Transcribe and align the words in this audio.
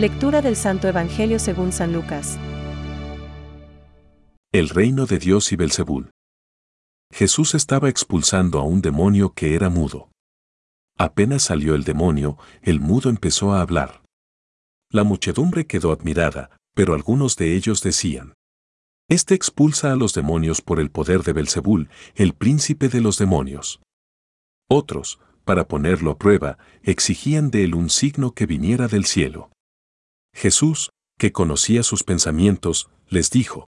Lectura 0.00 0.40
del 0.40 0.56
Santo 0.56 0.88
Evangelio 0.88 1.38
según 1.38 1.72
San 1.72 1.92
Lucas. 1.92 2.38
El 4.50 4.70
reino 4.70 5.04
de 5.04 5.18
Dios 5.18 5.52
y 5.52 5.56
Belzebul. 5.56 6.10
Jesús 7.12 7.54
estaba 7.54 7.90
expulsando 7.90 8.58
a 8.60 8.62
un 8.62 8.80
demonio 8.80 9.34
que 9.34 9.54
era 9.54 9.68
mudo. 9.68 10.08
Apenas 10.96 11.42
salió 11.42 11.74
el 11.74 11.84
demonio, 11.84 12.38
el 12.62 12.80
mudo 12.80 13.10
empezó 13.10 13.52
a 13.52 13.60
hablar. 13.60 14.00
La 14.90 15.04
muchedumbre 15.04 15.66
quedó 15.66 15.92
admirada, 15.92 16.56
pero 16.74 16.94
algunos 16.94 17.36
de 17.36 17.54
ellos 17.54 17.82
decían: 17.82 18.32
Este 19.06 19.34
expulsa 19.34 19.92
a 19.92 19.96
los 19.96 20.14
demonios 20.14 20.62
por 20.62 20.80
el 20.80 20.90
poder 20.90 21.24
de 21.24 21.34
Belzebul, 21.34 21.90
el 22.14 22.32
príncipe 22.32 22.88
de 22.88 23.02
los 23.02 23.18
demonios. 23.18 23.82
Otros, 24.66 25.20
para 25.44 25.68
ponerlo 25.68 26.12
a 26.12 26.16
prueba, 26.16 26.56
exigían 26.82 27.50
de 27.50 27.64
él 27.64 27.74
un 27.74 27.90
signo 27.90 28.32
que 28.32 28.46
viniera 28.46 28.88
del 28.88 29.04
cielo. 29.04 29.50
Jesús, 30.34 30.90
que 31.18 31.32
conocía 31.32 31.82
sus 31.82 32.02
pensamientos, 32.02 32.90
les 33.08 33.30
dijo, 33.30 33.68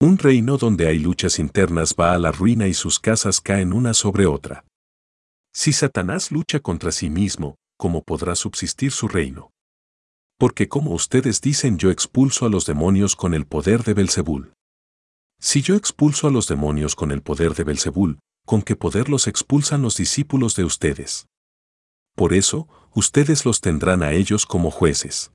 Un 0.00 0.18
reino 0.18 0.56
donde 0.56 0.86
hay 0.86 0.98
luchas 0.98 1.38
internas 1.38 1.94
va 1.98 2.12
a 2.12 2.18
la 2.18 2.32
ruina 2.32 2.68
y 2.68 2.74
sus 2.74 2.98
casas 2.98 3.40
caen 3.40 3.72
una 3.72 3.92
sobre 3.94 4.26
otra. 4.26 4.64
Si 5.52 5.72
Satanás 5.72 6.30
lucha 6.30 6.60
contra 6.60 6.92
sí 6.92 7.10
mismo, 7.10 7.56
¿cómo 7.76 8.02
podrá 8.02 8.34
subsistir 8.34 8.92
su 8.92 9.08
reino? 9.08 9.50
Porque 10.38 10.68
como 10.68 10.92
ustedes 10.92 11.40
dicen 11.40 11.76
yo 11.76 11.90
expulso 11.90 12.46
a 12.46 12.48
los 12.48 12.64
demonios 12.64 13.16
con 13.16 13.34
el 13.34 13.46
poder 13.46 13.82
de 13.82 13.94
Belzebul. 13.94 14.52
Si 15.38 15.60
yo 15.60 15.74
expulso 15.74 16.28
a 16.28 16.30
los 16.30 16.46
demonios 16.46 16.94
con 16.94 17.10
el 17.10 17.22
poder 17.22 17.54
de 17.54 17.64
Belzebul, 17.64 18.18
¿con 18.46 18.62
qué 18.62 18.76
poder 18.76 19.08
los 19.08 19.26
expulsan 19.26 19.82
los 19.82 19.96
discípulos 19.96 20.54
de 20.56 20.64
ustedes? 20.64 21.26
Por 22.14 22.32
eso, 22.32 22.68
ustedes 22.94 23.44
los 23.44 23.60
tendrán 23.60 24.02
a 24.02 24.12
ellos 24.12 24.46
como 24.46 24.70
jueces. 24.70 25.32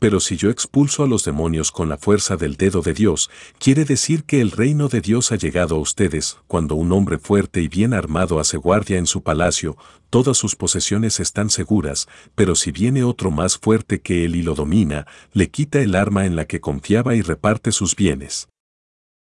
Pero 0.00 0.20
si 0.20 0.36
yo 0.36 0.48
expulso 0.48 1.02
a 1.02 1.08
los 1.08 1.24
demonios 1.24 1.72
con 1.72 1.88
la 1.88 1.98
fuerza 1.98 2.36
del 2.36 2.56
dedo 2.56 2.82
de 2.82 2.94
Dios, 2.94 3.30
quiere 3.58 3.84
decir 3.84 4.22
que 4.22 4.40
el 4.40 4.52
reino 4.52 4.86
de 4.88 5.00
Dios 5.00 5.32
ha 5.32 5.36
llegado 5.36 5.74
a 5.74 5.80
ustedes, 5.80 6.38
cuando 6.46 6.76
un 6.76 6.92
hombre 6.92 7.18
fuerte 7.18 7.60
y 7.62 7.68
bien 7.68 7.92
armado 7.92 8.38
hace 8.38 8.58
guardia 8.58 8.98
en 8.98 9.06
su 9.06 9.24
palacio, 9.24 9.76
todas 10.08 10.36
sus 10.36 10.54
posesiones 10.54 11.18
están 11.18 11.50
seguras, 11.50 12.06
pero 12.36 12.54
si 12.54 12.70
viene 12.70 13.02
otro 13.02 13.32
más 13.32 13.58
fuerte 13.58 14.00
que 14.00 14.24
él 14.24 14.36
y 14.36 14.42
lo 14.42 14.54
domina, 14.54 15.04
le 15.32 15.50
quita 15.50 15.80
el 15.80 15.96
arma 15.96 16.26
en 16.26 16.36
la 16.36 16.44
que 16.44 16.60
confiaba 16.60 17.16
y 17.16 17.22
reparte 17.22 17.72
sus 17.72 17.96
bienes. 17.96 18.48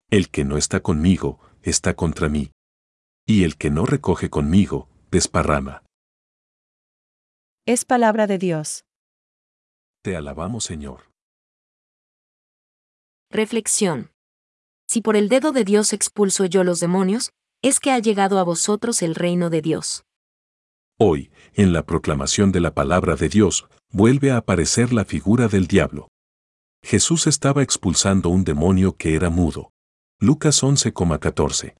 El 0.08 0.28
que 0.28 0.44
no 0.44 0.56
está 0.56 0.80
conmigo, 0.80 1.40
está 1.62 1.94
contra 1.94 2.28
mí. 2.28 2.52
Y 3.26 3.42
el 3.42 3.56
que 3.56 3.70
no 3.70 3.86
recoge 3.86 4.30
conmigo, 4.30 4.88
desparrama. 5.10 5.82
Es 7.66 7.84
palabra 7.84 8.28
de 8.28 8.38
Dios. 8.38 8.84
Te 10.02 10.16
alabamos, 10.16 10.64
Señor. 10.64 11.10
Reflexión. 13.30 14.10
Si 14.88 15.02
por 15.02 15.14
el 15.14 15.28
dedo 15.28 15.52
de 15.52 15.62
Dios 15.64 15.92
expulso 15.92 16.46
yo 16.46 16.64
los 16.64 16.80
demonios, 16.80 17.32
es 17.62 17.80
que 17.80 17.90
ha 17.90 17.98
llegado 17.98 18.38
a 18.38 18.42
vosotros 18.42 19.02
el 19.02 19.14
reino 19.14 19.50
de 19.50 19.60
Dios. 19.60 20.04
Hoy, 20.98 21.30
en 21.52 21.74
la 21.74 21.84
proclamación 21.84 22.50
de 22.50 22.60
la 22.60 22.74
palabra 22.74 23.14
de 23.14 23.28
Dios, 23.28 23.68
vuelve 23.90 24.30
a 24.30 24.38
aparecer 24.38 24.94
la 24.94 25.04
figura 25.04 25.48
del 25.48 25.66
diablo. 25.66 26.08
Jesús 26.82 27.26
estaba 27.26 27.62
expulsando 27.62 28.30
un 28.30 28.42
demonio 28.44 28.96
que 28.96 29.14
era 29.14 29.28
mudo. 29.28 29.70
Lucas 30.18 30.62
11,14. 30.62 31.76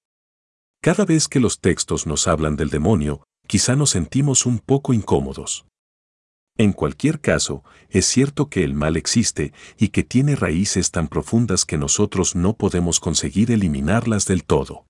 Cada 0.82 1.06
vez 1.06 1.26
que 1.26 1.40
los 1.40 1.60
textos 1.60 2.06
nos 2.06 2.28
hablan 2.28 2.56
del 2.56 2.68
demonio, 2.68 3.24
quizá 3.46 3.76
nos 3.76 3.90
sentimos 3.90 4.44
un 4.44 4.58
poco 4.58 4.92
incómodos. 4.92 5.64
En 6.60 6.74
cualquier 6.74 7.22
caso, 7.22 7.64
es 7.88 8.04
cierto 8.04 8.50
que 8.50 8.64
el 8.64 8.74
mal 8.74 8.98
existe 8.98 9.54
y 9.78 9.88
que 9.88 10.04
tiene 10.04 10.36
raíces 10.36 10.90
tan 10.90 11.08
profundas 11.08 11.64
que 11.64 11.78
nosotros 11.78 12.36
no 12.36 12.52
podemos 12.52 13.00
conseguir 13.00 13.50
eliminarlas 13.50 14.26
del 14.26 14.44
todo. 14.44 14.84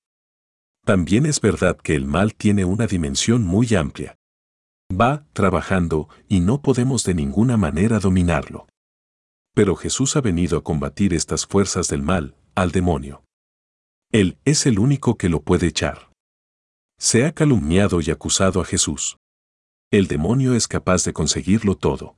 También 0.84 1.26
es 1.26 1.40
verdad 1.40 1.76
que 1.76 1.94
el 1.94 2.06
mal 2.06 2.34
tiene 2.34 2.64
una 2.64 2.88
dimensión 2.88 3.44
muy 3.44 3.72
amplia. 3.76 4.16
Va 4.92 5.28
trabajando 5.32 6.08
y 6.28 6.40
no 6.40 6.60
podemos 6.60 7.04
de 7.04 7.14
ninguna 7.14 7.56
manera 7.56 8.00
dominarlo. 8.00 8.66
Pero 9.54 9.76
Jesús 9.76 10.16
ha 10.16 10.20
venido 10.20 10.58
a 10.58 10.64
combatir 10.64 11.14
estas 11.14 11.46
fuerzas 11.46 11.86
del 11.86 12.02
mal, 12.02 12.34
al 12.56 12.72
demonio. 12.72 13.22
Él 14.10 14.38
es 14.44 14.66
el 14.66 14.80
único 14.80 15.16
que 15.16 15.28
lo 15.28 15.42
puede 15.42 15.68
echar. 15.68 16.10
Se 16.98 17.24
ha 17.26 17.32
calumniado 17.32 18.00
y 18.00 18.10
acusado 18.10 18.60
a 18.60 18.64
Jesús. 18.64 19.19
El 19.92 20.06
demonio 20.06 20.54
es 20.54 20.68
capaz 20.68 21.02
de 21.02 21.12
conseguirlo 21.12 21.76
todo. 21.76 22.16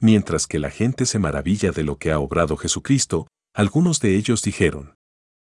Mientras 0.00 0.46
que 0.46 0.58
la 0.58 0.70
gente 0.70 1.04
se 1.04 1.18
maravilla 1.18 1.70
de 1.70 1.84
lo 1.84 1.98
que 1.98 2.12
ha 2.12 2.18
obrado 2.18 2.56
Jesucristo, 2.56 3.26
algunos 3.52 4.00
de 4.00 4.16
ellos 4.16 4.40
dijeron: 4.40 4.94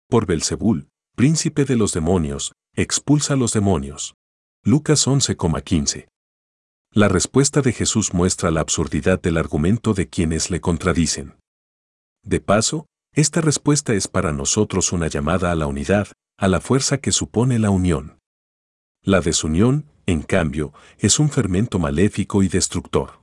Por 0.08 0.24
Belzebul, 0.24 0.88
príncipe 1.14 1.66
de 1.66 1.76
los 1.76 1.92
demonios, 1.92 2.54
expulsa 2.74 3.34
a 3.34 3.36
los 3.36 3.52
demonios. 3.52 4.14
Lucas 4.64 5.06
11,15. 5.06 6.08
La 6.94 7.08
respuesta 7.08 7.60
de 7.60 7.74
Jesús 7.74 8.14
muestra 8.14 8.50
la 8.50 8.62
absurdidad 8.62 9.20
del 9.20 9.36
argumento 9.36 9.92
de 9.92 10.08
quienes 10.08 10.50
le 10.50 10.62
contradicen. 10.62 11.36
De 12.24 12.40
paso, 12.40 12.86
esta 13.12 13.42
respuesta 13.42 13.92
es 13.92 14.08
para 14.08 14.32
nosotros 14.32 14.92
una 14.92 15.08
llamada 15.08 15.52
a 15.52 15.54
la 15.54 15.66
unidad, 15.66 16.08
a 16.38 16.48
la 16.48 16.62
fuerza 16.62 16.98
que 16.98 17.12
supone 17.12 17.58
la 17.58 17.68
unión. 17.68 18.18
La 19.02 19.20
desunión, 19.20 19.90
en 20.08 20.22
cambio, 20.22 20.72
es 20.98 21.18
un 21.18 21.28
fermento 21.28 21.78
maléfico 21.78 22.42
y 22.42 22.48
destructor. 22.48 23.20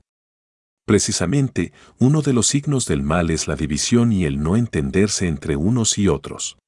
Precisamente, 0.85 1.73
uno 1.97 2.22
de 2.22 2.31
los 2.31 2.46
signos 2.46 2.85
del 2.85 3.01
mal 3.01 3.31
es 3.31 3.47
la 3.47 3.56
división 3.56 4.13
y 4.13 4.25
el 4.25 4.44
no 4.44 4.56
entenderse 4.56 5.28
entre 5.28 5.56
unos 5.56 5.97
y 5.97 6.07
otros. 6.07 6.59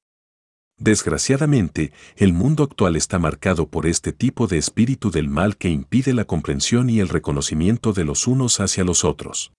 Desgraciadamente, 0.76 1.92
el 2.16 2.32
mundo 2.32 2.64
actual 2.64 2.96
está 2.96 3.20
marcado 3.20 3.68
por 3.68 3.86
este 3.86 4.12
tipo 4.12 4.48
de 4.48 4.58
espíritu 4.58 5.12
del 5.12 5.28
mal 5.28 5.56
que 5.56 5.68
impide 5.68 6.12
la 6.14 6.24
comprensión 6.24 6.90
y 6.90 6.98
el 6.98 7.08
reconocimiento 7.08 7.92
de 7.92 8.02
los 8.02 8.26
unos 8.26 8.58
hacia 8.58 8.82
los 8.82 9.04
otros. 9.04 9.52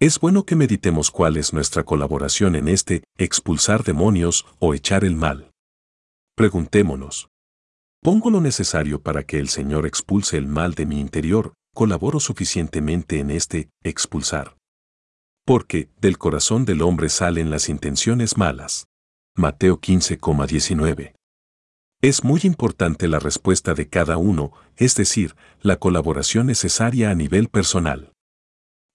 Es 0.00 0.18
bueno 0.18 0.46
que 0.46 0.56
meditemos 0.56 1.10
cuál 1.10 1.36
es 1.36 1.52
nuestra 1.52 1.84
colaboración 1.84 2.56
en 2.56 2.68
este 2.68 3.04
expulsar 3.18 3.84
demonios 3.84 4.46
o 4.58 4.72
echar 4.72 5.04
el 5.04 5.16
mal. 5.16 5.50
Preguntémonos, 6.34 7.28
Pongo 8.02 8.30
lo 8.30 8.40
necesario 8.40 9.00
para 9.00 9.24
que 9.24 9.38
el 9.38 9.48
Señor 9.48 9.86
expulse 9.86 10.36
el 10.36 10.46
mal 10.46 10.74
de 10.74 10.86
mi 10.86 11.00
interior, 11.00 11.54
colaboro 11.74 12.20
suficientemente 12.20 13.18
en 13.18 13.30
este 13.30 13.70
expulsar. 13.82 14.56
Porque 15.44 15.90
del 16.00 16.18
corazón 16.18 16.64
del 16.64 16.82
hombre 16.82 17.08
salen 17.08 17.50
las 17.50 17.68
intenciones 17.68 18.36
malas. 18.36 18.86
Mateo 19.36 19.80
15,19. 19.80 21.14
Es 22.02 22.24
muy 22.24 22.40
importante 22.44 23.08
la 23.08 23.18
respuesta 23.18 23.74
de 23.74 23.88
cada 23.88 24.16
uno, 24.16 24.52
es 24.76 24.94
decir, 24.94 25.34
la 25.60 25.76
colaboración 25.76 26.46
necesaria 26.46 27.10
a 27.10 27.14
nivel 27.14 27.48
personal. 27.48 28.12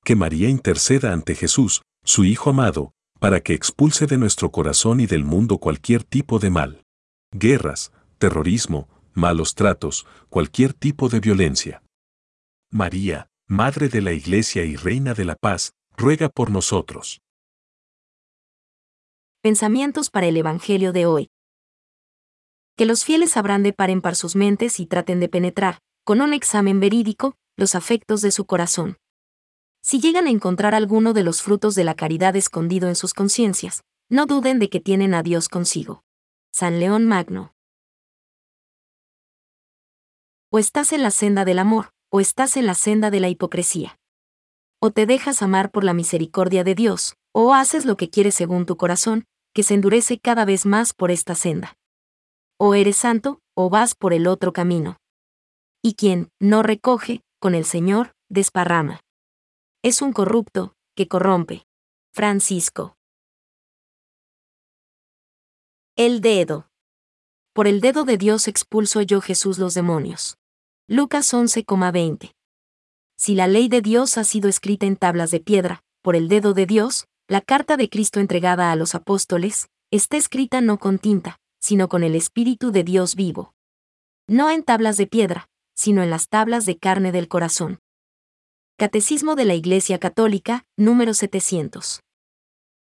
Que 0.04 0.16
María 0.16 0.50
interceda 0.50 1.14
ante 1.14 1.36
Jesús, 1.36 1.82
su 2.04 2.26
Hijo 2.26 2.50
amado, 2.50 2.92
para 3.20 3.42
que 3.42 3.54
expulse 3.54 4.08
de 4.08 4.18
nuestro 4.18 4.52
corazón 4.52 5.00
y 5.00 5.06
del 5.06 5.24
mundo 5.24 5.60
cualquier 5.60 6.04
tipo 6.04 6.40
de 6.40 6.50
mal. 6.50 6.84
Guerras, 7.32 7.92
terrorismo, 8.22 8.88
malos 9.14 9.56
tratos, 9.56 10.06
cualquier 10.30 10.74
tipo 10.74 11.10
de 11.10 11.20
violencia. 11.20 11.82
María, 12.70 13.32
Madre 13.48 13.90
de 13.90 14.02
la 14.02 14.14
Iglesia 14.14 14.64
y 14.64 14.76
Reina 14.76 15.16
de 15.16 15.26
la 15.26 15.36
Paz, 15.36 15.74
ruega 15.98 16.30
por 16.30 16.52
nosotros. 16.52 17.20
Pensamientos 19.42 20.12
para 20.12 20.28
el 20.28 20.38
Evangelio 20.38 20.94
de 20.94 21.08
hoy. 21.08 21.30
Que 22.78 22.86
los 22.86 23.04
fieles 23.06 23.32
sabrán 23.32 23.64
de 23.64 23.74
par 23.74 23.90
en 23.90 24.02
par 24.02 24.16
sus 24.16 24.36
mentes 24.36 24.80
y 24.80 24.86
traten 24.86 25.20
de 25.20 25.28
penetrar, 25.28 25.80
con 26.06 26.22
un 26.22 26.34
examen 26.34 26.80
verídico, 26.80 27.34
los 27.58 27.74
afectos 27.74 28.22
de 28.22 28.30
su 28.30 28.46
corazón. 28.46 28.98
Si 29.82 30.00
llegan 30.00 30.28
a 30.28 30.30
encontrar 30.30 30.76
alguno 30.76 31.14
de 31.14 31.24
los 31.24 31.42
frutos 31.42 31.74
de 31.74 31.86
la 31.86 31.96
caridad 31.96 32.36
escondido 32.36 32.88
en 32.88 32.96
sus 32.96 33.16
conciencias, 33.16 33.82
no 34.10 34.28
duden 34.28 34.60
de 34.60 34.70
que 34.70 34.80
tienen 34.80 35.16
a 35.16 35.24
Dios 35.24 35.50
consigo. 35.50 36.04
San 36.52 36.80
León 36.80 37.08
Magno. 37.08 37.56
O 40.54 40.60
estás 40.60 40.92
en 40.92 41.02
la 41.02 41.12
senda 41.12 41.46
del 41.46 41.60
amor, 41.60 41.94
o 42.12 42.20
estás 42.20 42.58
en 42.58 42.66
la 42.66 42.76
senda 42.76 43.10
de 43.10 43.22
la 43.22 43.30
hipocresía. 43.30 43.98
O 44.82 44.92
te 44.92 45.06
dejas 45.06 45.42
amar 45.42 45.72
por 45.72 45.86
la 45.86 45.94
misericordia 45.94 46.66
de 46.66 46.76
Dios, 46.76 47.16
o 47.32 47.54
haces 47.54 47.86
lo 47.86 47.96
que 47.96 48.10
quieres 48.10 48.36
según 48.36 48.66
tu 48.66 48.76
corazón, 48.76 49.24
que 49.54 49.64
se 49.64 49.76
endurece 49.76 50.20
cada 50.20 50.44
vez 50.44 50.66
más 50.66 50.94
por 50.94 51.10
esta 51.10 51.36
senda. 51.36 51.78
O 52.60 52.76
eres 52.76 52.98
santo, 52.98 53.40
o 53.56 53.70
vas 53.70 53.96
por 53.96 54.12
el 54.12 54.28
otro 54.28 54.52
camino. 54.52 54.98
Y 55.82 55.94
quien 55.94 56.30
no 56.38 56.64
recoge, 56.64 57.22
con 57.40 57.56
el 57.56 57.64
Señor, 57.64 58.12
desparrama. 58.28 59.00
Es 59.84 60.02
un 60.02 60.12
corrupto, 60.12 60.76
que 60.98 61.08
corrompe. 61.08 61.64
Francisco. 62.14 62.98
El 65.96 66.20
dedo. 66.20 66.68
Por 67.54 67.68
el 67.68 67.80
dedo 67.80 68.04
de 68.04 68.18
Dios 68.18 68.50
expulso 68.50 69.02
yo 69.02 69.22
Jesús 69.22 69.58
los 69.58 69.74
demonios. 69.74 70.41
Lucas 70.88 71.34
11,20. 71.34 72.34
Si 73.18 73.36
la 73.36 73.48
ley 73.48 73.70
de 73.70 73.82
Dios 73.82 74.18
ha 74.18 74.24
sido 74.24 74.50
escrita 74.50 74.86
en 74.86 74.98
tablas 74.98 75.32
de 75.32 75.40
piedra, 75.40 75.84
por 76.02 76.16
el 76.16 76.28
dedo 76.28 76.54
de 76.54 76.66
Dios, 76.66 77.06
la 77.28 77.40
carta 77.40 77.78
de 77.78 77.88
Cristo 77.88 78.20
entregada 78.20 78.72
a 78.72 78.76
los 78.76 78.96
apóstoles, 78.96 79.70
está 79.92 80.18
escrita 80.18 80.60
no 80.60 80.80
con 80.80 81.00
tinta, 81.00 81.38
sino 81.60 81.88
con 81.88 82.04
el 82.04 82.16
Espíritu 82.16 82.72
de 82.72 82.84
Dios 82.84 83.16
vivo. 83.16 83.54
No 84.28 84.50
en 84.50 84.64
tablas 84.64 84.98
de 84.98 85.08
piedra, 85.08 85.48
sino 85.76 86.04
en 86.04 86.10
las 86.10 86.28
tablas 86.28 86.66
de 86.66 86.78
carne 86.78 87.12
del 87.12 87.28
corazón. 87.28 87.80
Catecismo 88.78 89.36
de 89.36 89.46
la 89.46 89.54
Iglesia 89.54 90.00
Católica, 90.00 90.66
número 90.76 91.14
700. 91.14 92.02